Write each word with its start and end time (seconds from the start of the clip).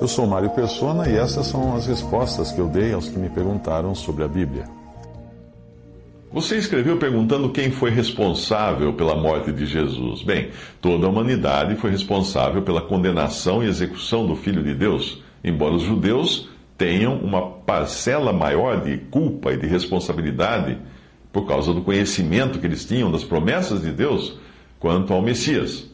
Eu 0.00 0.06
sou 0.06 0.28
Mário 0.28 0.50
Persona 0.50 1.08
e 1.08 1.16
essas 1.16 1.48
são 1.48 1.74
as 1.74 1.86
respostas 1.86 2.52
que 2.52 2.60
eu 2.60 2.68
dei 2.68 2.92
aos 2.92 3.08
que 3.08 3.18
me 3.18 3.28
perguntaram 3.28 3.96
sobre 3.96 4.22
a 4.22 4.28
Bíblia. 4.28 4.64
Você 6.32 6.56
escreveu 6.56 6.98
perguntando 6.98 7.50
quem 7.50 7.72
foi 7.72 7.90
responsável 7.90 8.92
pela 8.92 9.16
morte 9.16 9.50
de 9.50 9.66
Jesus. 9.66 10.22
Bem, 10.22 10.50
toda 10.80 11.06
a 11.06 11.10
humanidade 11.10 11.74
foi 11.74 11.90
responsável 11.90 12.62
pela 12.62 12.80
condenação 12.80 13.64
e 13.64 13.66
execução 13.66 14.24
do 14.24 14.36
Filho 14.36 14.62
de 14.62 14.72
Deus, 14.72 15.20
embora 15.42 15.74
os 15.74 15.82
judeus 15.82 16.48
tenham 16.76 17.16
uma 17.16 17.42
parcela 17.42 18.32
maior 18.32 18.80
de 18.84 18.98
culpa 18.98 19.52
e 19.52 19.56
de 19.56 19.66
responsabilidade 19.66 20.78
por 21.32 21.44
causa 21.44 21.74
do 21.74 21.80
conhecimento 21.80 22.60
que 22.60 22.66
eles 22.66 22.84
tinham 22.84 23.10
das 23.10 23.24
promessas 23.24 23.82
de 23.82 23.90
Deus 23.90 24.38
quanto 24.78 25.12
ao 25.12 25.20
Messias. 25.20 25.90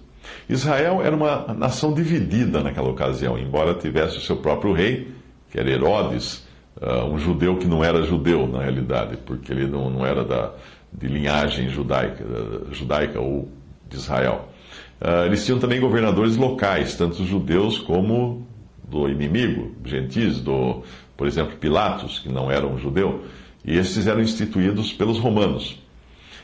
Israel 0.48 1.02
era 1.02 1.14
uma 1.14 1.55
nação 1.55 1.92
dividida 1.92 2.62
naquela 2.62 2.88
ocasião, 2.88 3.38
embora 3.38 3.75
tivesse 3.75 4.19
o 4.19 4.20
seu 4.20 4.36
próprio 4.36 4.72
rei, 4.72 5.08
que 5.50 5.58
era 5.58 5.70
Herodes, 5.70 6.47
uh, 6.81 7.05
um 7.05 7.19
judeu 7.19 7.56
que 7.56 7.66
não 7.66 7.83
era 7.84 8.03
judeu 8.03 8.47
na 8.47 8.62
realidade, 8.62 9.16
porque 9.25 9.53
ele 9.53 9.66
não, 9.66 10.05
era 10.05 10.25
da, 10.25 10.53
de 10.92 11.06
linhagem 11.06 11.69
judaica, 11.69 12.25
judaica 12.70 13.20
ou 13.20 13.48
de 13.89 13.97
Israel. 13.97 14.48
Uh, 15.00 15.27
eles 15.27 15.44
tinham 15.44 15.58
também 15.58 15.81
governadores 15.81 16.36
locais, 16.36 16.97
tanto 16.97 17.25
judeus 17.25 17.78
como 17.78 18.47
do 18.88 19.09
inimigo, 19.09 19.72
gentis, 19.84 20.41
do, 20.41 20.83
por 21.16 21.27
exemplo, 21.27 21.56
Pilatos, 21.56 22.19
que 22.19 22.28
não 22.28 22.50
era 22.50 22.66
um 22.66 22.78
judeu, 22.78 23.25
e 23.64 23.77
esses 23.77 24.06
eram 24.06 24.20
instituídos 24.20 24.92
pelos 24.92 25.19
romanos. 25.19 25.78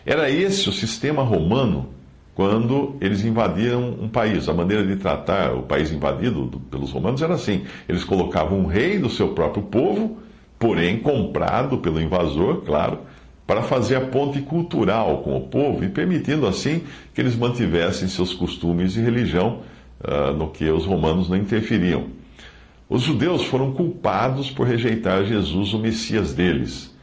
Era 0.06 0.30
esse 0.30 0.68
o 0.68 0.72
sistema 0.72 1.22
romano 1.22 1.88
quando 2.34 2.96
eles 3.00 3.24
invadiram 3.24 3.96
um 4.00 4.08
país. 4.08 4.48
A 4.48 4.54
maneira 4.54 4.86
de 4.86 4.96
tratar 4.96 5.52
o 5.54 5.62
país 5.62 5.92
invadido 5.92 6.60
pelos 6.70 6.90
romanos 6.90 7.22
era 7.22 7.34
assim: 7.34 7.64
eles 7.88 8.04
colocavam 8.04 8.58
um 8.60 8.66
rei 8.66 8.98
do 8.98 9.10
seu 9.10 9.28
próprio 9.28 9.62
povo, 9.64 10.18
porém 10.58 10.98
comprado 10.98 11.78
pelo 11.78 12.00
invasor, 12.00 12.62
claro, 12.62 13.00
para 13.46 13.62
fazer 13.62 13.96
a 13.96 14.00
ponte 14.00 14.40
cultural 14.42 15.18
com 15.22 15.36
o 15.36 15.48
povo 15.48 15.84
e 15.84 15.88
permitindo 15.88 16.46
assim 16.46 16.84
que 17.12 17.20
eles 17.20 17.34
mantivessem 17.34 18.06
seus 18.06 18.32
costumes 18.32 18.96
e 18.96 19.00
religião 19.00 19.62
uh, 20.00 20.32
no 20.32 20.48
que 20.50 20.70
os 20.70 20.86
romanos 20.86 21.28
não 21.28 21.36
interferiam. 21.36 22.06
Os 22.88 23.02
judeus 23.02 23.44
foram 23.44 23.72
culpados 23.72 24.50
por 24.50 24.66
rejeitar 24.66 25.24
Jesus, 25.24 25.72
o 25.72 25.78
Messias 25.78 26.32
deles. 26.32 26.94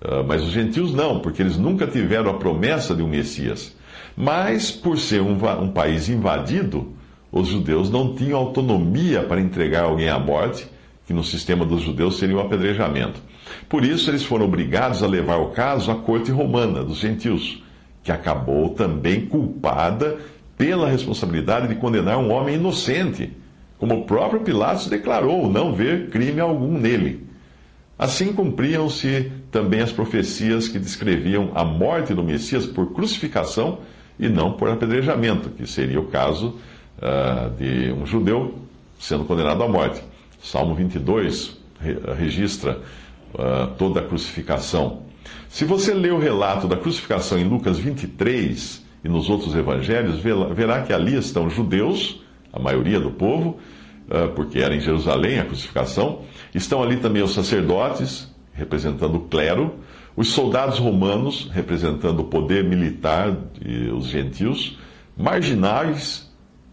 Uh, 0.00 0.22
mas 0.26 0.42
os 0.42 0.50
gentios 0.50 0.92
não, 0.92 1.20
porque 1.20 1.42
eles 1.42 1.56
nunca 1.56 1.86
tiveram 1.86 2.30
a 2.30 2.34
promessa 2.34 2.94
de 2.94 3.02
um 3.02 3.08
Messias. 3.08 3.76
Mas, 4.16 4.70
por 4.70 4.98
ser 4.98 5.20
um, 5.20 5.36
um 5.62 5.70
país 5.70 6.08
invadido, 6.08 6.92
os 7.30 7.48
judeus 7.48 7.90
não 7.90 8.14
tinham 8.14 8.38
autonomia 8.38 9.22
para 9.22 9.40
entregar 9.40 9.84
alguém 9.84 10.08
à 10.08 10.18
morte, 10.18 10.66
que 11.06 11.12
no 11.12 11.22
sistema 11.22 11.64
dos 11.64 11.82
judeus 11.82 12.18
seria 12.18 12.36
o 12.36 12.40
apedrejamento. 12.40 13.20
Por 13.68 13.84
isso, 13.84 14.10
eles 14.10 14.24
foram 14.24 14.46
obrigados 14.46 15.02
a 15.02 15.06
levar 15.06 15.36
o 15.36 15.50
caso 15.50 15.90
à 15.90 15.94
corte 15.94 16.30
romana 16.30 16.82
dos 16.82 16.98
gentios, 16.98 17.62
que 18.02 18.10
acabou 18.10 18.70
também 18.70 19.26
culpada 19.26 20.18
pela 20.56 20.88
responsabilidade 20.88 21.68
de 21.68 21.74
condenar 21.74 22.18
um 22.18 22.30
homem 22.30 22.54
inocente, 22.54 23.32
como 23.78 23.94
o 23.94 24.04
próprio 24.04 24.40
Pilatos 24.40 24.86
declarou 24.86 25.50
não 25.50 25.74
ver 25.74 26.08
crime 26.08 26.40
algum 26.40 26.78
nele. 26.78 27.25
Assim 27.98 28.32
cumpriam-se 28.32 29.32
também 29.50 29.80
as 29.80 29.90
profecias 29.90 30.68
que 30.68 30.78
descreviam 30.78 31.52
a 31.54 31.64
morte 31.64 32.12
do 32.12 32.22
Messias 32.22 32.66
por 32.66 32.92
crucificação 32.92 33.78
e 34.18 34.28
não 34.28 34.52
por 34.52 34.68
apedrejamento, 34.68 35.48
que 35.50 35.66
seria 35.66 35.98
o 35.98 36.06
caso 36.06 36.58
uh, 36.98 37.50
de 37.56 37.92
um 37.92 38.04
judeu 38.04 38.54
sendo 38.98 39.24
condenado 39.24 39.62
à 39.62 39.68
morte. 39.68 40.02
Salmo 40.42 40.74
22 40.74 41.56
re 41.80 41.96
registra 42.18 42.80
uh, 43.34 43.74
toda 43.78 44.00
a 44.00 44.04
crucificação. 44.04 45.02
Se 45.48 45.64
você 45.64 45.94
ler 45.94 46.12
o 46.12 46.18
relato 46.18 46.68
da 46.68 46.76
crucificação 46.76 47.38
em 47.38 47.44
Lucas 47.44 47.78
23 47.78 48.84
e 49.04 49.08
nos 49.08 49.30
outros 49.30 49.54
evangelhos, 49.54 50.20
verá 50.54 50.82
que 50.82 50.92
ali 50.92 51.16
estão 51.16 51.48
judeus, 51.48 52.20
a 52.52 52.58
maioria 52.58 53.00
do 53.00 53.10
povo, 53.10 53.58
porque 54.34 54.60
era 54.60 54.74
em 54.74 54.80
Jerusalém 54.80 55.38
a 55.38 55.44
crucificação, 55.44 56.22
estão 56.54 56.82
ali 56.82 56.96
também 56.96 57.22
os 57.22 57.34
sacerdotes, 57.34 58.32
representando 58.52 59.16
o 59.16 59.20
clero, 59.20 59.74
os 60.16 60.28
soldados 60.28 60.78
romanos, 60.78 61.50
representando 61.52 62.20
o 62.20 62.24
poder 62.24 62.64
militar 62.64 63.36
e 63.64 63.90
os 63.90 64.06
gentios, 64.06 64.78
marginais, 65.16 66.30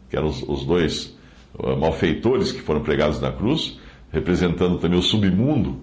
que 0.09 0.15
eram 0.15 0.27
os, 0.27 0.65
dois 0.65 1.17
uh, 1.57 1.75
malfeitores 1.75 2.51
que 2.51 2.61
foram 2.61 2.81
pregados 2.81 3.19
na 3.19 3.31
cruz, 3.31 3.79
representando 4.11 4.77
também 4.77 4.97
o 4.97 5.01
submundo 5.01 5.77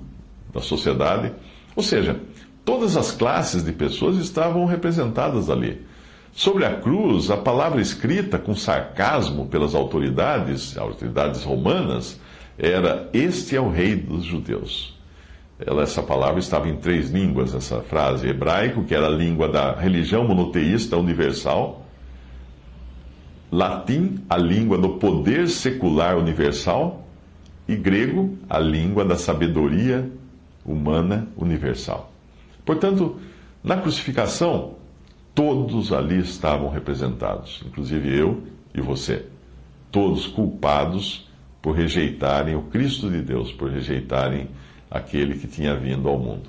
da 0.53 0.61
sociedade. 0.61 1.33
Ou 1.77 1.83
seja, 1.83 2.19
todas 2.65 2.97
as 2.97 3.11
classes 3.13 3.63
de 3.63 3.73
pessoas 3.73 4.17
estavam 4.17 4.65
representadas 4.65 5.51
ali. 5.51 5.85
Sobre 6.33 6.65
a 6.65 6.77
cruz, 6.77 7.31
a 7.31 7.37
palavra 7.37 7.81
escrita 7.81 8.39
com 8.39 8.55
sarcasmo 8.55 9.47
pelas 9.47 9.75
autoridades, 9.75 10.77
autoridades 10.79 11.43
romanas, 11.43 12.21
era: 12.57 13.09
Este 13.13 13.57
é 13.57 13.61
o 13.61 13.71
rei 13.71 13.97
dos 13.97 14.25
judeus. 14.25 14.99
Ela, 15.59 15.83
essa 15.83 16.03
palavra 16.03 16.39
estava 16.39 16.69
em 16.69 16.77
três 16.77 17.11
línguas, 17.11 17.55
essa 17.55 17.81
frase: 17.81 18.29
hebraico, 18.29 18.85
que 18.85 18.95
era 18.95 19.07
a 19.07 19.11
língua 19.11 19.49
da 19.49 19.75
religião 19.75 20.27
monoteísta 20.27 20.97
universal, 20.97 21.85
latim, 23.51 24.21
a 24.29 24.37
língua 24.37 24.79
do 24.79 24.91
poder 24.91 25.49
secular 25.49 26.17
universal, 26.17 27.07
e 27.69 27.77
grego, 27.77 28.39
a 28.49 28.59
língua 28.59 29.05
da 29.05 29.17
sabedoria 29.17 30.11
humana 30.65 31.29
universal. 31.37 32.13
Portanto, 32.65 33.21
na 33.63 33.77
crucificação, 33.77 34.77
todos 35.35 35.93
ali 35.93 36.19
estavam 36.19 36.69
representados, 36.69 37.63
inclusive 37.67 38.17
eu 38.17 38.43
e 38.75 38.81
você, 38.81 39.27
todos 39.91 40.27
culpados 40.27 41.29
por 41.61 41.75
rejeitarem 41.77 42.57
o 42.57 42.63
Cristo 42.63 43.11
de 43.11 43.21
Deus, 43.21 43.53
por 43.53 43.71
rejeitarem 43.71 44.49
aquele 44.91 45.39
que 45.39 45.47
tinha 45.47 45.75
vindo 45.75 46.09
ao 46.09 46.19
mundo. 46.19 46.49